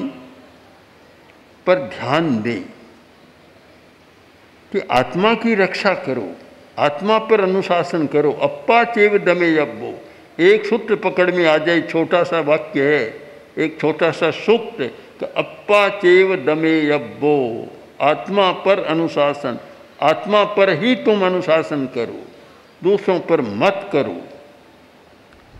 पर 1.68 1.80
ध्यान 1.90 2.42
दें। 2.42 2.64
कि 4.72 4.80
आत्मा 4.92 5.34
की 5.34 5.56
रक्षा 5.56 5.94
करो, 5.94 6.32
आत्मा 6.80 7.18
पर 7.20 7.42
अनुशासन 7.42 8.08
करो, 8.08 8.32
अप्पा 8.32 8.84
चेव 8.84 9.18
दमे 9.18 9.58
अब्बो 9.58 10.00
एक 10.44 10.66
सूत्र 10.66 10.96
पकड़ 10.96 11.32
में 11.32 11.46
आ 11.48 11.58
जाए, 11.58 11.82
छोटा 11.82 12.24
सा 12.24 12.40
वाक्य 12.40 12.96
है, 12.96 13.22
एक 13.58 13.80
छोटा 13.82 14.12
सा 14.12 14.32
सूक्त, 14.32 14.82
कि 15.20 15.26
अप्पा 15.26 15.90
चेव 15.90 16.36
दमे 16.36 16.90
अब्बो 16.92 17.68
आत्मा 18.02 18.52
पर 18.52 18.84
अनुशासन, 18.84 19.60
आत्मा 20.02 20.44
पर 20.44 20.70
ही 20.70 20.96
तुम 20.96 21.26
अनुशासन 21.26 21.86
करो, 21.86 22.22
दूसरों 22.84 23.20
पर 23.20 23.42
मत 23.42 23.90
करो। 23.92 24.22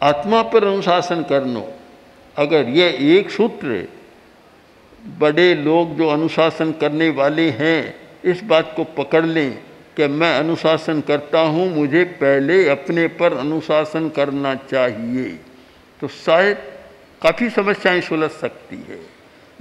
आत्मा 0.04 0.42
पर 0.42 0.64
अनुशासन 0.64 1.24
करनो। 1.24 1.74
अगर 2.38 2.68
ये 2.70 3.18
एक 3.18 3.30
सूत्र, 3.30 3.88
बड़े 5.20 5.56
लोग 5.56 5.98
जो 5.98 6.08
अनुशासन 6.08 6.72
करने 6.72 7.10
वाले 7.10 7.50
हैं 7.50 8.09
इस 8.24 8.44
बात 8.44 8.74
को 8.76 8.84
पकड़ 8.98 9.26
लें 9.26 9.52
कि 9.98 10.08
मैं 10.08 10.38
अनुशासन 10.38 11.02
करता 11.02 11.40
हूँ, 11.40 11.68
मुझे 11.76 12.04
पहले 12.04 12.68
अपने 12.70 13.08
पर 13.20 13.34
अनुशासन 13.34 14.10
करना 14.10 14.54
चाहिए। 14.56 15.30
तो 16.00 16.08
शायद 16.08 16.58
काफ़ी 17.22 17.50
समस्याएँ 17.50 18.02
सुलझ 18.02 18.30
सकती 18.32 18.76
है। 18.90 19.00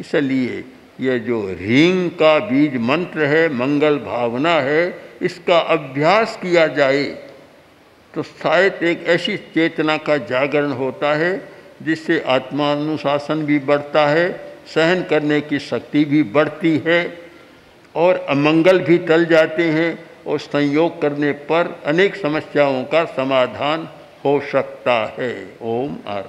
इसलिए 0.00 0.64
यह 1.00 1.18
जो 1.18 1.40
रींग 1.50 2.10
का 2.10 2.38
बीज 2.40 2.76
मंत्र 2.80 3.24
है, 3.24 3.48
मंगल 3.54 3.98
भावना 3.98 4.54
है, 4.60 4.94
इसका 5.22 5.58
अभ्यास 5.58 6.38
किया 6.42 6.66
जाए 6.66 7.04
तो 8.14 8.22
शायद 8.22 8.82
एक 8.82 9.06
ऐसी 9.06 9.36
चेतना 9.54 9.96
का 9.96 10.16
जागरण 10.18 10.70
होता 10.72 11.14
है, 11.14 11.32
जिससे 11.82 12.20
आत्मानुशासन 12.26 13.44
भी 13.44 13.58
बढ़ता 13.60 14.06
है, 14.06 14.30
सहन 14.66 15.02
करने 15.02 15.40
की 15.40 15.58
शक्ति 15.58 16.04
भी 16.04 16.22
बढ़ती 16.22 16.76
है। 16.86 17.02
और 17.94 18.26
अमंगल 18.28 18.78
भी 18.78 18.98
टल 18.98 19.24
जाते 19.24 19.64
हैं 19.70 19.98
और 20.26 20.38
संयोग 20.38 21.00
करने 21.02 21.32
पर 21.50 21.80
अनेक 21.86 22.16
समस्याओं 22.16 22.82
का 22.84 23.04
समाधान 23.04 23.88
हो 24.24 24.40
सकता 24.52 24.94
है। 25.18 25.32
ओम 25.62 25.96
आर 26.06 26.24